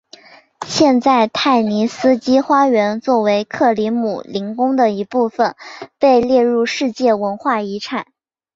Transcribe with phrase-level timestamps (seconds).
[0.65, 5.55] 现在泰尼斯基花园作为克里姆林宫的一部分
[5.99, 8.07] 被列入世界文化遗产。